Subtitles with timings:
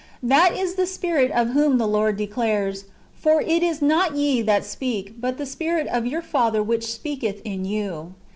[0.25, 2.85] "^ That is the Spirit of whom "I the Lord declares,"
[3.21, 6.91] For it is not ye that speak, but the Spirit i of your Father which
[6.91, 8.15] speaketh in you."